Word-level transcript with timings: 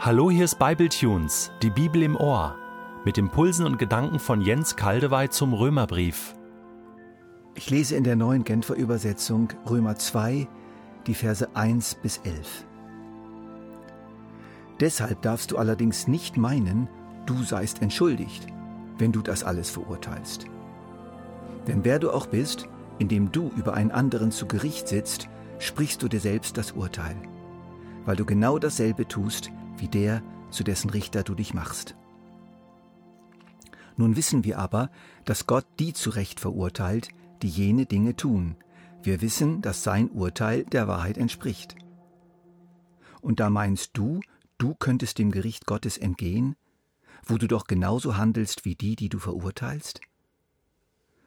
Hallo, 0.00 0.30
hier 0.30 0.44
ist 0.44 0.60
Bibletunes, 0.60 1.50
die 1.60 1.70
Bibel 1.70 2.04
im 2.04 2.14
Ohr, 2.14 2.54
mit 3.04 3.18
Impulsen 3.18 3.66
und 3.66 3.80
Gedanken 3.80 4.20
von 4.20 4.40
Jens 4.40 4.76
Kaldewey 4.76 5.28
zum 5.28 5.52
Römerbrief. 5.52 6.36
Ich 7.56 7.68
lese 7.68 7.96
in 7.96 8.04
der 8.04 8.14
neuen 8.14 8.44
Genfer 8.44 8.76
Übersetzung 8.76 9.48
Römer 9.68 9.96
2, 9.96 10.46
die 11.08 11.14
Verse 11.14 11.48
1 11.52 11.96
bis 11.96 12.18
11. 12.18 12.64
Deshalb 14.78 15.20
darfst 15.22 15.50
du 15.50 15.58
allerdings 15.58 16.06
nicht 16.06 16.36
meinen, 16.36 16.88
du 17.26 17.42
seist 17.42 17.82
entschuldigt, 17.82 18.46
wenn 18.98 19.10
du 19.10 19.20
das 19.20 19.42
alles 19.42 19.68
verurteilst. 19.68 20.46
Denn 21.66 21.84
wer 21.84 21.98
du 21.98 22.12
auch 22.12 22.26
bist, 22.26 22.68
indem 23.00 23.32
du 23.32 23.50
über 23.56 23.74
einen 23.74 23.90
anderen 23.90 24.30
zu 24.30 24.46
Gericht 24.46 24.86
sitzt, 24.86 25.28
sprichst 25.58 26.00
du 26.04 26.08
dir 26.08 26.20
selbst 26.20 26.56
das 26.56 26.70
Urteil, 26.70 27.16
weil 28.04 28.14
du 28.14 28.24
genau 28.24 28.60
dasselbe 28.60 29.08
tust 29.08 29.50
wie 29.80 29.88
der, 29.88 30.22
zu 30.50 30.64
dessen 30.64 30.90
Richter 30.90 31.22
du 31.22 31.34
dich 31.34 31.54
machst. 31.54 31.96
Nun 33.96 34.16
wissen 34.16 34.44
wir 34.44 34.58
aber, 34.58 34.90
dass 35.24 35.46
Gott 35.46 35.66
die 35.78 35.92
zu 35.92 36.10
Recht 36.10 36.40
verurteilt, 36.40 37.08
die 37.42 37.48
jene 37.48 37.84
Dinge 37.86 38.16
tun. 38.16 38.56
Wir 39.02 39.20
wissen, 39.20 39.60
dass 39.60 39.82
sein 39.82 40.10
Urteil 40.10 40.64
der 40.64 40.88
Wahrheit 40.88 41.18
entspricht. 41.18 41.76
Und 43.20 43.40
da 43.40 43.50
meinst 43.50 43.90
du, 43.94 44.20
du 44.58 44.74
könntest 44.74 45.18
dem 45.18 45.30
Gericht 45.30 45.66
Gottes 45.66 45.98
entgehen, 45.98 46.56
wo 47.24 47.36
du 47.36 47.48
doch 47.48 47.64
genauso 47.64 48.16
handelst 48.16 48.64
wie 48.64 48.74
die, 48.74 48.96
die 48.96 49.08
du 49.08 49.18
verurteilst? 49.18 50.00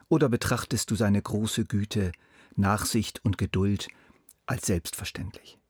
Oder 0.07 0.29
betrachtest 0.29 0.91
du 0.91 0.95
seine 0.95 1.21
große 1.21 1.65
Güte, 1.65 2.11
Nachsicht 2.55 3.23
und 3.23 3.37
Geduld 3.37 3.87
als 4.45 4.65
selbstverständlich? 4.65 5.60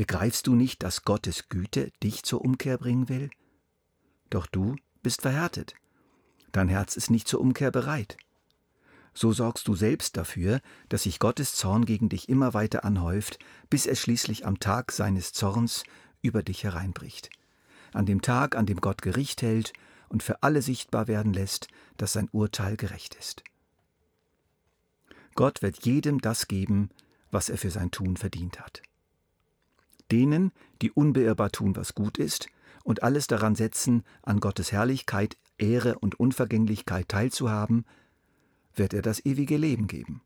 Begreifst 0.00 0.46
du 0.46 0.54
nicht, 0.54 0.82
dass 0.82 1.02
Gottes 1.02 1.50
Güte 1.50 1.92
dich 2.02 2.22
zur 2.22 2.40
Umkehr 2.40 2.78
bringen 2.78 3.10
will? 3.10 3.28
Doch 4.30 4.46
du 4.46 4.76
bist 5.02 5.20
verhärtet. 5.20 5.74
Dein 6.52 6.70
Herz 6.70 6.96
ist 6.96 7.10
nicht 7.10 7.28
zur 7.28 7.42
Umkehr 7.42 7.70
bereit. 7.70 8.16
So 9.12 9.34
sorgst 9.34 9.68
du 9.68 9.74
selbst 9.74 10.16
dafür, 10.16 10.62
dass 10.88 11.02
sich 11.02 11.18
Gottes 11.18 11.54
Zorn 11.54 11.84
gegen 11.84 12.08
dich 12.08 12.30
immer 12.30 12.54
weiter 12.54 12.86
anhäuft, 12.86 13.40
bis 13.68 13.84
er 13.84 13.94
schließlich 13.94 14.46
am 14.46 14.58
Tag 14.58 14.90
seines 14.90 15.34
Zorns 15.34 15.84
über 16.22 16.42
dich 16.42 16.64
hereinbricht. 16.64 17.28
An 17.92 18.06
dem 18.06 18.22
Tag, 18.22 18.56
an 18.56 18.64
dem 18.64 18.80
Gott 18.80 19.02
Gericht 19.02 19.42
hält 19.42 19.74
und 20.08 20.22
für 20.22 20.42
alle 20.42 20.62
sichtbar 20.62 21.08
werden 21.08 21.34
lässt, 21.34 21.68
dass 21.98 22.14
sein 22.14 22.30
Urteil 22.32 22.78
gerecht 22.78 23.16
ist. 23.16 23.44
Gott 25.34 25.60
wird 25.60 25.84
jedem 25.84 26.22
das 26.22 26.48
geben, 26.48 26.88
was 27.30 27.50
er 27.50 27.58
für 27.58 27.70
sein 27.70 27.90
Tun 27.90 28.16
verdient 28.16 28.60
hat. 28.60 28.80
Denen, 30.10 30.52
die 30.82 30.90
unbeirrbar 30.90 31.50
tun, 31.50 31.76
was 31.76 31.94
gut 31.94 32.18
ist, 32.18 32.48
und 32.82 33.02
alles 33.02 33.26
daran 33.26 33.54
setzen, 33.54 34.02
an 34.22 34.40
Gottes 34.40 34.72
Herrlichkeit, 34.72 35.36
Ehre 35.58 35.98
und 35.98 36.18
Unvergänglichkeit 36.18 37.08
teilzuhaben, 37.08 37.84
wird 38.74 38.94
er 38.94 39.02
das 39.02 39.24
ewige 39.24 39.56
Leben 39.56 39.86
geben. 39.86 40.22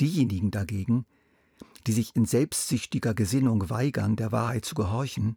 Diejenigen 0.00 0.50
dagegen, 0.50 1.06
die 1.86 1.92
sich 1.92 2.14
in 2.14 2.26
selbstsüchtiger 2.26 3.14
Gesinnung 3.14 3.70
weigern, 3.70 4.16
der 4.16 4.32
Wahrheit 4.32 4.64
zu 4.64 4.74
gehorchen 4.74 5.36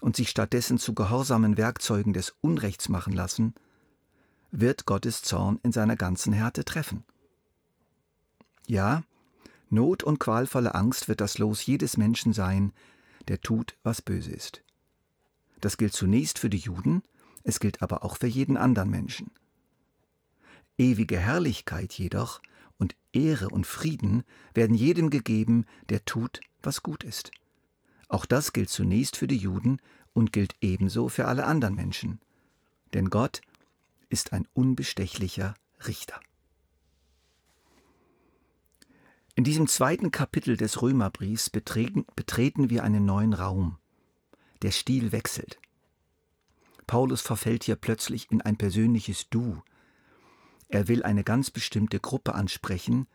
und 0.00 0.14
sich 0.14 0.30
stattdessen 0.30 0.78
zu 0.78 0.94
gehorsamen 0.94 1.56
Werkzeugen 1.56 2.12
des 2.12 2.34
Unrechts 2.40 2.88
machen 2.88 3.12
lassen, 3.12 3.54
wird 4.52 4.86
Gottes 4.86 5.22
Zorn 5.22 5.58
in 5.62 5.72
seiner 5.72 5.96
ganzen 5.96 6.32
Härte 6.32 6.64
treffen. 6.64 7.04
Ja, 8.66 9.02
Not 9.70 10.02
und 10.02 10.18
qualvolle 10.18 10.74
Angst 10.74 11.08
wird 11.08 11.20
das 11.20 11.38
Los 11.38 11.64
jedes 11.64 11.96
Menschen 11.96 12.32
sein, 12.32 12.72
der 13.28 13.40
tut, 13.40 13.76
was 13.82 14.02
böse 14.02 14.32
ist. 14.32 14.62
Das 15.60 15.76
gilt 15.76 15.92
zunächst 15.92 16.38
für 16.38 16.50
die 16.50 16.58
Juden, 16.58 17.02
es 17.44 17.60
gilt 17.60 17.80
aber 17.80 18.04
auch 18.04 18.16
für 18.16 18.26
jeden 18.26 18.56
anderen 18.56 18.90
Menschen. 18.90 19.30
Ewige 20.76 21.18
Herrlichkeit 21.18 21.92
jedoch 21.92 22.40
und 22.78 22.96
Ehre 23.12 23.48
und 23.50 23.66
Frieden 23.66 24.24
werden 24.54 24.74
jedem 24.74 25.10
gegeben, 25.10 25.66
der 25.88 26.04
tut, 26.04 26.40
was 26.62 26.82
gut 26.82 27.04
ist. 27.04 27.30
Auch 28.08 28.26
das 28.26 28.52
gilt 28.52 28.70
zunächst 28.70 29.16
für 29.16 29.28
die 29.28 29.36
Juden 29.36 29.80
und 30.12 30.32
gilt 30.32 30.56
ebenso 30.60 31.08
für 31.08 31.26
alle 31.26 31.44
anderen 31.44 31.74
Menschen. 31.74 32.20
Denn 32.92 33.10
Gott 33.10 33.40
ist 34.08 34.32
ein 34.32 34.48
unbestechlicher 34.52 35.54
Richter. 35.86 36.20
In 39.36 39.44
diesem 39.44 39.68
zweiten 39.68 40.10
Kapitel 40.10 40.56
des 40.56 40.82
Römerbriefs 40.82 41.50
betreten, 41.50 42.04
betreten 42.16 42.68
wir 42.68 42.82
einen 42.82 43.04
neuen 43.04 43.32
Raum. 43.32 43.78
Der 44.62 44.72
Stil 44.72 45.12
wechselt. 45.12 45.58
Paulus 46.86 47.20
verfällt 47.20 47.64
hier 47.64 47.76
plötzlich 47.76 48.30
in 48.30 48.42
ein 48.42 48.56
persönliches 48.56 49.28
Du. 49.30 49.62
Er 50.68 50.88
will 50.88 51.02
eine 51.04 51.24
ganz 51.24 51.50
bestimmte 51.50 52.00
Gruppe 52.00 52.34
ansprechen 52.34 53.06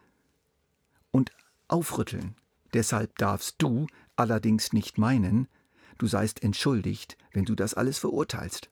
und 1.12 1.32
aufrütteln. 1.68 2.36
Deshalb 2.74 3.18
darfst 3.18 3.56
du 3.60 3.88
allerdings 4.16 4.74
nicht 4.74 4.98
meinen, 4.98 5.48
du 5.98 6.08
seist 6.08 6.42
entschuldigt, 6.42 7.18
wenn 7.34 7.46
du 7.46 7.56
das 7.56 7.74
alles 7.74 7.98
verurteilst. 7.98 8.70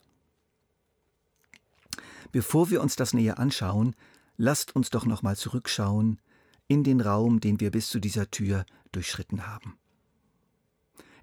Bevor 2.31 2.69
wir 2.69 2.81
uns 2.81 2.95
das 2.95 3.13
näher 3.13 3.39
anschauen, 3.39 3.95
lasst 4.37 4.75
uns 4.75 4.89
doch 4.89 5.05
nochmal 5.05 5.35
zurückschauen 5.35 6.19
in 6.67 6.83
den 6.83 7.01
Raum, 7.01 7.39
den 7.39 7.59
wir 7.59 7.71
bis 7.71 7.89
zu 7.89 7.99
dieser 7.99 8.29
Tür 8.31 8.65
durchschritten 8.91 9.47
haben. 9.47 9.77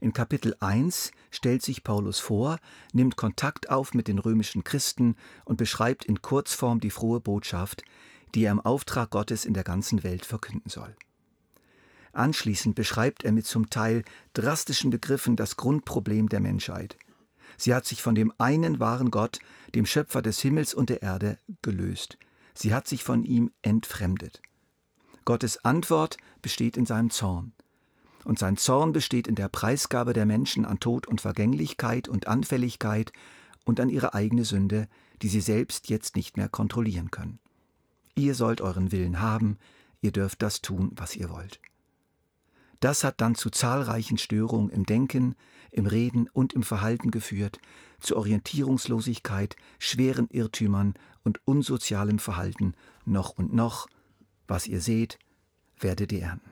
In 0.01 0.15
Kapitel 0.15 0.57
1 0.61 1.11
stellt 1.31 1.63
sich 1.63 1.85
Paulus 1.85 2.21
vor, 2.21 2.59
nimmt 2.93 3.17
Kontakt 3.17 3.69
auf 3.69 3.93
mit 3.93 4.09
den 4.09 4.19
römischen 4.19 4.65
Christen 4.65 5.15
und 5.45 5.59
beschreibt 5.59 6.07
in 6.07 6.23
Kurzform 6.23 6.81
die 6.81 6.91
frohe 6.91 7.21
Botschaft, 7.21 7.83
die 8.35 8.45
er 8.45 8.53
im 8.53 8.61
Auftrag 8.61 9.11
Gottes 9.11 9.45
in 9.45 9.53
der 9.53 9.65
ganzen 9.65 10.03
Welt 10.03 10.25
verkünden 10.25 10.71
soll. 10.71 10.97
Anschließend 12.13 12.75
beschreibt 12.75 13.25
er 13.25 13.33
mit 13.33 13.47
zum 13.47 13.69
Teil 13.69 14.05
drastischen 14.33 14.91
Begriffen 14.91 15.37
das 15.37 15.57
Grundproblem 15.57 16.29
der 16.29 16.41
Menschheit. 16.41 16.97
Sie 17.57 17.75
hat 17.75 17.85
sich 17.85 18.01
von 18.01 18.15
dem 18.15 18.33
einen 18.39 18.81
wahren 18.81 19.11
Gott, 19.11 19.39
dem 19.75 19.85
Schöpfer 19.85 20.23
des 20.23 20.41
Himmels 20.41 20.73
und 20.73 20.89
der 20.89 21.03
Erde, 21.03 21.39
gelöst. 21.61 22.17
Sie 22.55 22.75
hat 22.75 22.89
sich 22.89 23.05
von 23.05 23.23
ihm 23.23 23.51
entfremdet. 23.63 24.41
Gottes 25.31 25.65
Antwort 25.65 26.17
besteht 26.43 26.77
in 26.77 26.87
seinem 26.87 27.09
Zorn. 27.09 27.53
Und 28.25 28.41
sein 28.41 28.57
Zorn 28.57 28.93
besteht 28.93 29.29
in 29.29 29.37
der 29.37 29.49
Preisgabe 29.49 30.13
der 30.13 30.27
Menschen 30.27 30.65
an 30.65 30.81
Tod 30.81 31.07
und 31.07 31.21
Vergänglichkeit 31.21 32.09
und 32.09 32.27
Anfälligkeit 32.27 33.13
und 33.65 33.79
an 33.79 33.91
ihre 33.91 34.13
eigene 34.13 34.45
Sünde, 34.45 34.89
die 35.23 35.29
sie 35.29 35.41
selbst 35.41 35.89
jetzt 35.89 36.17
nicht 36.17 36.37
mehr 36.37 36.49
kontrollieren 36.49 37.13
können. 37.13 37.39
Ihr 38.17 38.35
sollt 38.35 38.61
euren 38.61 38.91
Willen 38.91 39.21
haben, 39.21 39.57
ihr 40.01 40.11
dürft 40.11 40.43
das 40.43 40.63
tun, 40.63 40.91
was 40.97 41.15
ihr 41.15 41.31
wollt. 41.31 41.61
Das 42.81 43.05
hat 43.05 43.21
dann 43.21 43.37
zu 43.37 43.51
zahlreichen 43.51 44.19
Störungen 44.19 44.71
im 44.71 44.85
Denken, 44.85 45.37
im 45.71 45.87
Reden 45.87 46.29
und 46.33 46.55
im 46.55 46.65
Verhalten 46.65 47.13
geführt, 47.13 47.61
zu 48.01 48.17
Orientierungslosigkeit, 48.17 49.55
schweren 49.79 50.27
Irrtümern 50.29 50.95
und 51.23 51.41
unsozialem 51.47 52.19
Verhalten 52.19 52.75
noch 53.05 53.39
und 53.39 53.55
noch, 53.55 53.87
was 54.51 54.67
ihr 54.67 54.81
seht, 54.81 55.19
werdet 55.79 56.13
ihr 56.13 56.23
ernten. 56.23 56.51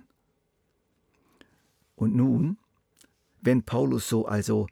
Und 1.96 2.14
nun, 2.14 2.56
wenn 3.40 3.64
Paulus 3.64 4.08
so 4.08 4.26
also 4.26 4.68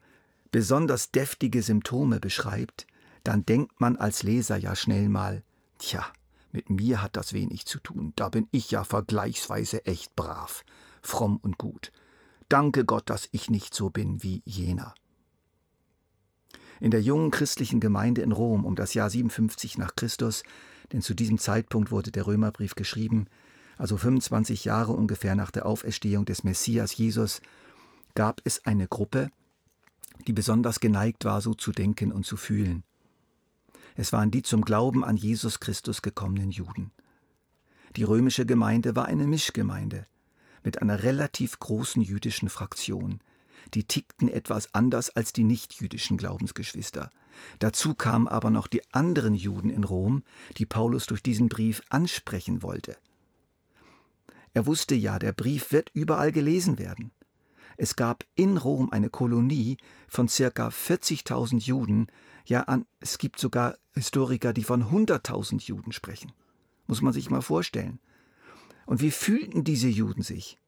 besonders 0.52 1.10
deftige 1.10 1.62
Symptome 1.62 2.20
beschreibt, 2.20 2.86
dann 3.24 3.44
denkt 3.44 3.80
man 3.80 3.96
als 3.96 4.22
Leser 4.22 4.56
ja 4.56 4.76
schnell 4.76 5.08
mal, 5.08 5.42
tja, 5.78 6.06
mit 6.52 6.70
mir 6.70 7.02
hat 7.02 7.16
das 7.16 7.32
wenig 7.32 7.66
zu 7.66 7.80
tun, 7.80 8.12
da 8.16 8.28
bin 8.28 8.48
ich 8.52 8.70
ja 8.70 8.84
vergleichsweise 8.84 9.84
echt 9.84 10.14
brav, 10.14 10.64
fromm 11.02 11.36
und 11.36 11.58
gut. 11.58 11.92
Danke 12.48 12.84
Gott, 12.84 13.10
dass 13.10 13.28
ich 13.32 13.50
nicht 13.50 13.74
so 13.74 13.90
bin 13.90 14.22
wie 14.22 14.42
jener. 14.44 14.94
In 16.78 16.92
der 16.92 17.02
jungen 17.02 17.30
christlichen 17.32 17.80
Gemeinde 17.80 18.22
in 18.22 18.32
Rom 18.32 18.64
um 18.64 18.76
das 18.76 18.94
Jahr 18.94 19.10
57 19.10 19.78
nach 19.78 19.96
Christus 19.96 20.44
denn 20.92 21.02
zu 21.02 21.14
diesem 21.14 21.38
Zeitpunkt 21.38 21.90
wurde 21.90 22.10
der 22.10 22.26
Römerbrief 22.26 22.74
geschrieben, 22.74 23.26
also 23.76 23.96
25 23.96 24.64
Jahre 24.64 24.92
ungefähr 24.92 25.34
nach 25.34 25.50
der 25.50 25.66
Auferstehung 25.66 26.24
des 26.24 26.44
Messias 26.44 26.96
Jesus, 26.96 27.40
gab 28.14 28.40
es 28.44 28.64
eine 28.64 28.88
Gruppe, 28.88 29.30
die 30.26 30.32
besonders 30.32 30.80
geneigt 30.80 31.24
war, 31.24 31.40
so 31.40 31.54
zu 31.54 31.72
denken 31.72 32.12
und 32.12 32.24
zu 32.24 32.36
fühlen. 32.36 32.84
Es 33.94 34.12
waren 34.12 34.30
die 34.30 34.42
zum 34.42 34.62
Glauben 34.62 35.04
an 35.04 35.16
Jesus 35.16 35.60
Christus 35.60 36.02
gekommenen 36.02 36.50
Juden. 36.50 36.90
Die 37.96 38.02
römische 38.02 38.44
Gemeinde 38.44 38.94
war 38.94 39.06
eine 39.06 39.26
Mischgemeinde 39.26 40.06
mit 40.62 40.82
einer 40.82 41.02
relativ 41.02 41.58
großen 41.58 42.02
jüdischen 42.02 42.48
Fraktion. 42.48 43.20
Die 43.72 43.84
tickten 43.84 44.28
etwas 44.28 44.74
anders 44.74 45.10
als 45.10 45.32
die 45.32 45.44
nichtjüdischen 45.44 46.16
Glaubensgeschwister. 46.16 47.10
Dazu 47.58 47.94
kamen 47.94 48.28
aber 48.28 48.50
noch 48.50 48.66
die 48.66 48.82
anderen 48.92 49.34
Juden 49.34 49.70
in 49.70 49.84
Rom, 49.84 50.22
die 50.58 50.66
Paulus 50.66 51.06
durch 51.06 51.22
diesen 51.22 51.48
Brief 51.48 51.82
ansprechen 51.88 52.62
wollte. 52.62 52.96
Er 54.52 54.66
wusste 54.66 54.94
ja, 54.94 55.18
der 55.18 55.32
Brief 55.32 55.72
wird 55.72 55.90
überall 55.92 56.32
gelesen 56.32 56.78
werden. 56.78 57.10
Es 57.76 57.94
gab 57.94 58.24
in 58.34 58.56
Rom 58.56 58.90
eine 58.90 59.10
Kolonie 59.10 59.76
von 60.08 60.28
circa 60.28 60.68
40.000 60.68 61.60
Juden. 61.60 62.06
Ja, 62.46 62.62
an, 62.62 62.86
es 63.00 63.18
gibt 63.18 63.38
sogar 63.38 63.76
Historiker, 63.92 64.52
die 64.52 64.64
von 64.64 64.84
100.000 64.84 65.62
Juden 65.64 65.92
sprechen. 65.92 66.32
Muss 66.86 67.02
man 67.02 67.12
sich 67.12 67.28
mal 67.28 67.42
vorstellen. 67.42 67.98
Und 68.86 69.02
wie 69.02 69.10
fühlten 69.10 69.64
diese 69.64 69.88
Juden 69.88 70.22
sich? 70.22 70.58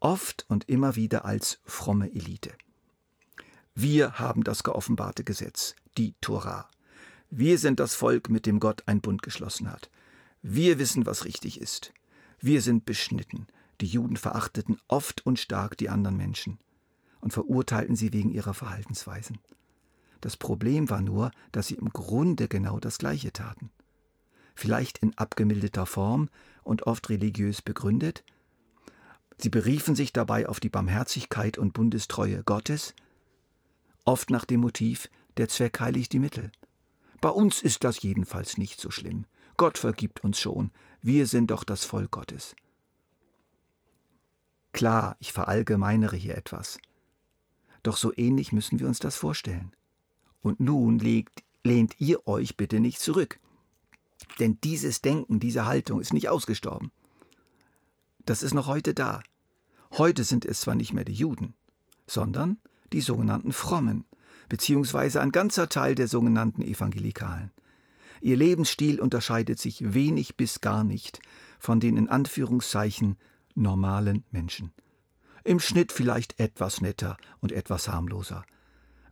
Oft 0.00 0.44
und 0.48 0.68
immer 0.68 0.96
wieder 0.96 1.24
als 1.24 1.60
fromme 1.64 2.12
Elite. 2.12 2.52
Wir 3.76 4.20
haben 4.20 4.44
das 4.44 4.62
geoffenbarte 4.62 5.24
Gesetz, 5.24 5.74
die 5.98 6.14
Tora. 6.20 6.70
Wir 7.30 7.58
sind 7.58 7.80
das 7.80 7.96
Volk, 7.96 8.30
mit 8.30 8.46
dem 8.46 8.60
Gott 8.60 8.84
ein 8.86 9.00
Bund 9.00 9.22
geschlossen 9.22 9.68
hat. 9.68 9.90
Wir 10.42 10.78
wissen, 10.78 11.06
was 11.06 11.24
richtig 11.24 11.60
ist. 11.60 11.92
Wir 12.38 12.62
sind 12.62 12.84
beschnitten. 12.84 13.48
Die 13.80 13.86
Juden 13.86 14.16
verachteten 14.16 14.78
oft 14.86 15.26
und 15.26 15.40
stark 15.40 15.76
die 15.76 15.88
anderen 15.88 16.16
Menschen 16.16 16.60
und 17.20 17.32
verurteilten 17.32 17.96
sie 17.96 18.12
wegen 18.12 18.30
ihrer 18.30 18.54
Verhaltensweisen. 18.54 19.38
Das 20.20 20.36
Problem 20.36 20.88
war 20.88 21.02
nur, 21.02 21.32
dass 21.50 21.66
sie 21.66 21.74
im 21.74 21.88
Grunde 21.90 22.46
genau 22.46 22.78
das 22.78 22.98
Gleiche 22.98 23.32
taten. 23.32 23.70
Vielleicht 24.54 24.98
in 24.98 25.18
abgemildeter 25.18 25.86
Form 25.86 26.28
und 26.62 26.86
oft 26.86 27.08
religiös 27.08 27.60
begründet. 27.60 28.22
Sie 29.38 29.50
beriefen 29.50 29.96
sich 29.96 30.12
dabei 30.12 30.48
auf 30.48 30.60
die 30.60 30.68
Barmherzigkeit 30.68 31.58
und 31.58 31.72
Bundestreue 31.72 32.44
Gottes, 32.44 32.94
oft 34.04 34.30
nach 34.30 34.44
dem 34.44 34.60
Motiv, 34.60 35.08
der 35.36 35.48
Zweck 35.48 35.80
heiligt 35.80 36.12
die 36.12 36.18
Mittel. 36.18 36.52
Bei 37.20 37.30
uns 37.30 37.62
ist 37.62 37.84
das 37.84 38.02
jedenfalls 38.02 38.58
nicht 38.58 38.80
so 38.80 38.90
schlimm. 38.90 39.26
Gott 39.56 39.78
vergibt 39.78 40.22
uns 40.24 40.38
schon, 40.38 40.70
wir 41.00 41.26
sind 41.26 41.50
doch 41.50 41.64
das 41.64 41.84
Volk 41.84 42.10
Gottes. 42.10 42.54
Klar, 44.72 45.16
ich 45.20 45.32
verallgemeinere 45.32 46.16
hier 46.16 46.36
etwas. 46.36 46.78
Doch 47.82 47.96
so 47.96 48.12
ähnlich 48.16 48.52
müssen 48.52 48.80
wir 48.80 48.88
uns 48.88 48.98
das 48.98 49.16
vorstellen. 49.16 49.72
Und 50.42 50.58
nun 50.58 50.98
legt, 50.98 51.44
lehnt 51.62 52.00
ihr 52.00 52.26
euch 52.26 52.56
bitte 52.56 52.80
nicht 52.80 53.00
zurück. 53.00 53.38
Denn 54.40 54.58
dieses 54.62 55.00
Denken, 55.00 55.38
diese 55.38 55.66
Haltung 55.66 56.00
ist 56.00 56.12
nicht 56.12 56.28
ausgestorben. 56.28 56.90
Das 58.26 58.42
ist 58.42 58.54
noch 58.54 58.66
heute 58.66 58.94
da. 58.94 59.22
Heute 59.92 60.24
sind 60.24 60.44
es 60.44 60.60
zwar 60.60 60.74
nicht 60.74 60.92
mehr 60.92 61.04
die 61.04 61.12
Juden, 61.12 61.54
sondern 62.06 62.58
die 62.94 63.00
sogenannten 63.00 63.52
Frommen, 63.52 64.04
beziehungsweise 64.48 65.20
ein 65.20 65.32
ganzer 65.32 65.68
Teil 65.68 65.94
der 65.94 66.08
sogenannten 66.08 66.62
Evangelikalen. 66.62 67.50
Ihr 68.20 68.36
Lebensstil 68.36 69.00
unterscheidet 69.00 69.58
sich 69.58 69.92
wenig 69.92 70.36
bis 70.36 70.60
gar 70.60 70.84
nicht 70.84 71.20
von 71.58 71.80
den 71.80 71.96
in 71.96 72.08
Anführungszeichen 72.08 73.16
normalen 73.54 74.24
Menschen. 74.30 74.72
Im 75.44 75.60
Schnitt 75.60 75.92
vielleicht 75.92 76.40
etwas 76.40 76.80
netter 76.80 77.16
und 77.40 77.52
etwas 77.52 77.88
harmloser. 77.88 78.44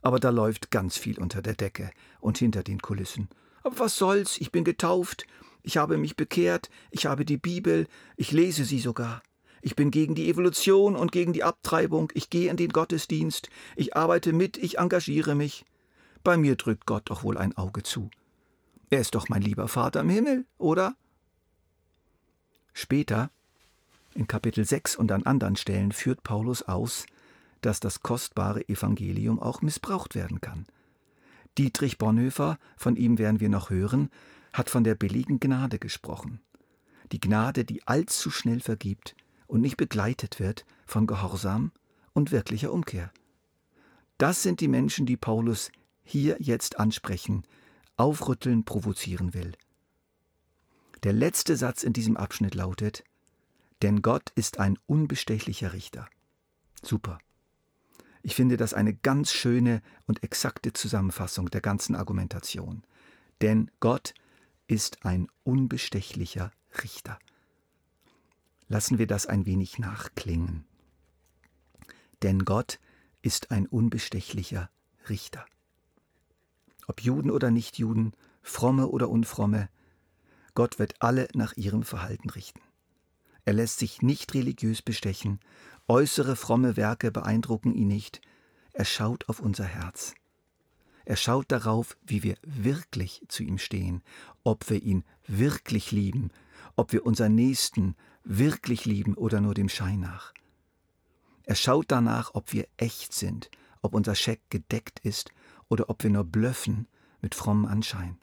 Aber 0.01 0.19
da 0.19 0.31
läuft 0.31 0.71
ganz 0.71 0.97
viel 0.97 1.19
unter 1.19 1.43
der 1.43 1.55
Decke 1.55 1.91
und 2.21 2.39
hinter 2.39 2.63
den 2.63 2.81
Kulissen. 2.81 3.29
Aber 3.63 3.79
was 3.81 3.97
soll's, 3.97 4.39
ich 4.39 4.51
bin 4.51 4.65
getauft, 4.65 5.27
ich 5.63 5.77
habe 5.77 5.99
mich 5.99 6.17
bekehrt, 6.17 6.71
ich 6.91 7.07
habe 7.07 7.25
die 7.25 7.37
Bibel, 7.37 7.87
ich 8.17 8.33
lese 8.33 8.65
sie 8.65 8.81
sogar. 8.81 9.23
Ich 9.63 9.77
bin 9.77 9.93
gegen 9.93 10.17
die 10.17 10.29
Evolution 10.29 10.97
und 10.97 11.13
gegen 11.13 11.33
die 11.33 11.45
Abtreibung. 11.45 12.11
Ich 12.15 12.31
gehe 12.31 12.51
in 12.51 12.57
den 12.57 12.71
Gottesdienst. 12.71 13.49
Ich 13.77 13.97
arbeite 13.97 14.33
mit. 14.33 14.59
Ich 14.59 14.79
engagiere 14.79 15.37
mich. 15.37 15.65
Bei 16.25 16.37
mir 16.37 16.57
drückt 16.57 16.85
Gott 16.85 17.05
doch 17.07 17.23
wohl 17.23 17.39
ein 17.39 17.57
Auge 17.57 17.85
zu. 17.85 18.11
Er 18.91 19.01
ist 19.01 19.15
doch 19.15 19.29
mein 19.29 19.41
lieber 19.41 19.69
Vater 19.69 20.01
im 20.01 20.11
Himmel, 20.11 20.45
oder? 20.59 20.95
Später, 22.73 23.31
in 24.15 24.27
Kapitel 24.27 24.65
6 24.65 24.97
und 24.97 25.13
an 25.13 25.23
anderen 25.23 25.57
Stellen, 25.57 25.93
führt 25.93 26.23
Paulus 26.25 26.63
aus, 26.63 27.07
dass 27.61 27.81
das 27.81 28.03
kostbare 28.03 28.69
Evangelium 28.69 29.41
auch 29.41 29.63
missbraucht 29.63 30.15
werden 30.15 30.41
kann. 30.41 30.67
Dietrich 31.57 31.99
Bonhoeffer, 31.99 32.59
von 32.77 32.97
ihm 32.97 33.19
werden 33.19 33.41
wir 33.41 33.49
noch 33.49 33.71
hören, 33.71 34.11
hat 34.53 34.71
von 34.71 34.85
der 34.85 34.97
billigen 34.97 35.39
Gnade 35.39 35.79
gesprochen. 35.79 36.41
Die 37.13 37.21
Gnade, 37.21 37.65
die 37.65 37.87
allzu 37.87 38.31
schnell 38.31 38.61
vergibt, 38.61 39.15
und 39.53 39.61
nicht 39.61 39.77
begleitet 39.77 40.41
wird 40.41 40.65
von 40.87 41.07
Gehorsam 41.07 41.73
und 42.15 42.33
wirklicher 42.33 42.73
Umkehr. 42.73 43.13
Das 44.17 44.43
sind 44.43 44.61
die 44.61 44.69
Menschen, 44.69 45.05
die 45.05 45.19
Paulus 45.19 45.71
hier 46.03 46.39
jetzt 46.41 46.81
ansprechen, 46.81 47.43
aufrütteln, 47.99 48.65
provozieren 48.65 49.35
will. 49.35 49.53
Der 51.03 51.13
letzte 51.13 51.55
Satz 51.57 51.83
in 51.83 51.93
diesem 51.93 52.17
Abschnitt 52.17 52.55
lautet, 52.55 53.05
denn 53.83 54.01
Gott 54.01 54.31
ist 54.37 54.59
ein 54.59 54.79
unbestechlicher 54.87 55.75
Richter. 55.75 56.09
Super. 56.83 57.19
Ich 58.23 58.35
finde 58.35 58.57
das 58.57 58.73
eine 58.73 58.95
ganz 58.95 59.33
schöne 59.33 59.83
und 60.07 60.23
exakte 60.23 60.73
Zusammenfassung 60.73 61.51
der 61.51 61.61
ganzen 61.61 61.95
Argumentation. 61.95 62.85
Denn 63.43 63.71
Gott 63.81 64.15
ist 64.67 65.05
ein 65.05 65.29
unbestechlicher 65.45 66.53
Richter 66.83 67.19
lassen 68.73 68.99
wir 68.99 69.07
das 69.07 69.27
ein 69.27 69.45
wenig 69.45 69.79
nachklingen. 69.79 70.65
Denn 72.23 72.47
Gott 72.47 72.81
ist 73.21 73.51
ein 73.51 73.67
unbestechlicher 73.67 74.71
Richter. 75.11 75.45
Ob 76.87 77.03
Juden 77.03 77.31
oder 77.31 77.51
Nichtjuden, 77.51 78.15
fromme 78.41 78.89
oder 78.89 79.11
unfromme, 79.11 79.69
Gott 80.55 80.79
wird 80.79 80.95
alle 81.01 81.29
nach 81.35 81.55
ihrem 81.55 81.83
Verhalten 81.83 82.31
richten. 82.31 82.63
Er 83.45 83.53
lässt 83.53 83.79
sich 83.79 84.01
nicht 84.01 84.33
religiös 84.33 84.81
bestechen, 84.81 85.39
äußere 85.87 86.35
fromme 86.35 86.75
Werke 86.79 87.13
beeindrucken 87.13 87.75
ihn 87.75 87.89
nicht, 87.89 88.23
er 88.73 88.87
schaut 88.87 89.29
auf 89.29 89.41
unser 89.41 89.65
Herz. 89.65 90.15
Er 91.05 91.17
schaut 91.17 91.53
darauf, 91.53 91.99
wie 92.07 92.23
wir 92.23 92.37
wirklich 92.43 93.23
zu 93.29 93.43
ihm 93.43 93.59
stehen, 93.59 94.03
ob 94.45 94.71
wir 94.71 94.83
ihn 94.83 95.05
wirklich 95.27 95.91
lieben, 95.93 96.31
ob 96.75 96.93
wir 96.93 97.05
unseren 97.05 97.35
Nächsten 97.35 97.97
wirklich 98.25 98.85
lieben 98.85 99.15
oder 99.15 99.41
nur 99.41 99.55
dem 99.55 99.69
Schein 99.69 100.01
nach. 100.01 100.33
Er 101.45 101.55
schaut 101.55 101.87
danach, 101.89 102.35
ob 102.35 102.53
wir 102.53 102.67
echt 102.77 103.13
sind, 103.13 103.51
ob 103.83 103.95
unser 103.95 104.15
Scheck 104.15 104.41
gedeckt 104.51 105.01
ist 105.01 105.31
oder 105.69 105.91
ob 105.91 106.03
wir 106.03 106.11
nur 106.11 106.25
blöffen 106.25 106.87
mit 107.21 107.35
frommem 107.35 107.67
Anschein. 107.67 108.19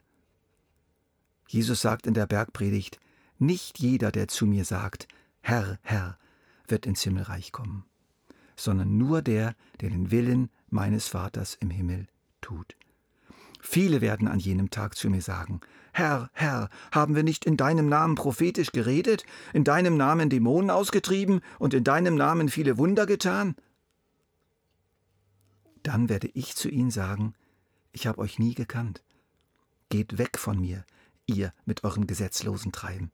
Jesus 1.48 1.80
sagt 1.80 2.06
in 2.06 2.14
der 2.14 2.26
Bergpredigt, 2.26 2.98
nicht 3.38 3.78
jeder, 3.78 4.12
der 4.12 4.28
zu 4.28 4.46
mir 4.46 4.64
sagt, 4.64 5.08
Herr, 5.40 5.78
Herr, 5.82 6.18
wird 6.68 6.86
ins 6.86 7.02
Himmelreich 7.02 7.52
kommen, 7.52 7.84
sondern 8.56 8.96
nur 8.96 9.22
der, 9.22 9.56
der 9.80 9.90
den 9.90 10.10
Willen 10.10 10.50
meines 10.68 11.08
Vaters 11.08 11.54
im 11.54 11.70
Himmel 11.70 12.06
tut. 12.40 12.76
Viele 13.60 14.00
werden 14.00 14.28
an 14.28 14.38
jenem 14.38 14.70
Tag 14.70 14.96
zu 14.96 15.10
mir 15.10 15.22
sagen, 15.22 15.60
Herr, 15.92 16.30
Herr, 16.32 16.70
haben 16.92 17.14
wir 17.14 17.22
nicht 17.22 17.44
in 17.44 17.56
deinem 17.56 17.88
Namen 17.88 18.14
prophetisch 18.14 18.72
geredet, 18.72 19.24
in 19.52 19.64
deinem 19.64 19.96
Namen 19.96 20.30
Dämonen 20.30 20.70
ausgetrieben 20.70 21.40
und 21.58 21.74
in 21.74 21.84
deinem 21.84 22.14
Namen 22.14 22.48
viele 22.48 22.78
Wunder 22.78 23.06
getan? 23.06 23.56
Dann 25.82 26.08
werde 26.08 26.28
ich 26.34 26.54
zu 26.56 26.68
ihnen 26.68 26.90
sagen, 26.90 27.34
ich 27.92 28.06
habe 28.06 28.18
euch 28.18 28.38
nie 28.38 28.54
gekannt. 28.54 29.02
Geht 29.88 30.18
weg 30.18 30.38
von 30.38 30.60
mir, 30.60 30.84
ihr 31.26 31.52
mit 31.64 31.84
eurem 31.84 32.06
gesetzlosen 32.06 32.72
Treiben. 32.72 33.10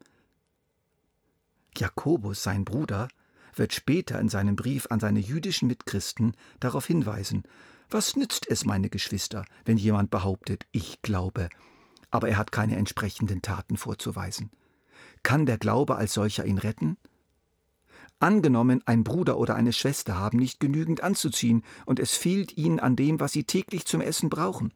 Jakobus, 1.76 2.42
sein 2.42 2.64
Bruder, 2.64 3.08
wird 3.54 3.72
später 3.72 4.20
in 4.20 4.28
seinem 4.28 4.56
Brief 4.56 4.86
an 4.90 5.00
seine 5.00 5.20
jüdischen 5.20 5.68
Mitchristen 5.68 6.34
darauf 6.60 6.86
hinweisen, 6.86 7.44
was 7.90 8.16
nützt 8.16 8.48
es, 8.48 8.64
meine 8.64 8.90
Geschwister, 8.90 9.44
wenn 9.64 9.76
jemand 9.76 10.10
behauptet, 10.10 10.66
ich 10.72 11.02
glaube, 11.02 11.48
aber 12.10 12.28
er 12.28 12.38
hat 12.38 12.52
keine 12.52 12.76
entsprechenden 12.76 13.42
Taten 13.42 13.76
vorzuweisen. 13.76 14.50
Kann 15.22 15.46
der 15.46 15.58
Glaube 15.58 15.96
als 15.96 16.14
solcher 16.14 16.44
ihn 16.44 16.58
retten? 16.58 16.96
Angenommen, 18.18 18.82
ein 18.86 19.04
Bruder 19.04 19.38
oder 19.38 19.54
eine 19.54 19.72
Schwester 19.72 20.18
haben 20.18 20.38
nicht 20.38 20.58
genügend 20.58 21.02
anzuziehen 21.02 21.62
und 21.84 22.00
es 22.00 22.12
fehlt 22.16 22.56
ihnen 22.56 22.80
an 22.80 22.96
dem, 22.96 23.20
was 23.20 23.32
sie 23.32 23.44
täglich 23.44 23.84
zum 23.84 24.00
Essen 24.00 24.30
brauchen. 24.30 24.72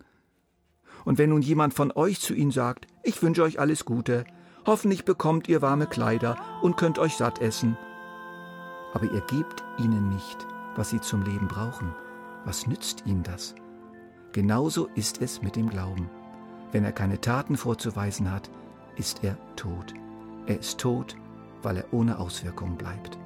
Und 1.05 1.17
wenn 1.17 1.31
nun 1.31 1.40
jemand 1.40 1.73
von 1.73 1.90
euch 1.93 2.21
zu 2.21 2.35
ihnen 2.35 2.50
sagt, 2.50 2.87
ich 3.02 3.23
wünsche 3.23 3.43
euch 3.43 3.59
alles 3.59 3.87
Gute, 3.87 4.25
hoffentlich 4.67 5.07
bekommt 5.07 5.49
ihr 5.49 5.62
warme 5.62 5.87
Kleider 5.87 6.37
und 6.62 6.76
könnt 6.76 6.99
euch 6.99 7.17
satt 7.17 7.40
essen, 7.40 7.79
aber 8.93 9.11
ihr 9.11 9.23
gebt 9.23 9.64
ihnen 9.79 10.11
nicht, 10.11 10.47
was 10.76 10.90
sie 10.90 11.00
zum 11.00 11.23
Leben 11.23 11.49
brauchen, 11.49 11.95
was 12.45 12.67
nützt 12.67 13.05
ihnen 13.07 13.23
das? 13.23 13.55
Genauso 14.33 14.87
ist 14.95 15.21
es 15.23 15.43
mit 15.43 15.57
dem 15.57 15.69
Glauben. 15.69 16.09
Wenn 16.73 16.85
er 16.85 16.93
keine 16.93 17.21
Taten 17.21 17.57
vorzuweisen 17.57 18.31
hat, 18.31 18.51
ist 18.97 19.25
er 19.25 19.37
tot. 19.57 19.95
Er 20.47 20.61
ist 20.61 20.79
tot, 20.79 21.17
weil 21.63 21.79
er 21.79 21.93
ohne 21.93 22.19
Auswirkungen 22.19 22.77
bleibt. 22.77 23.19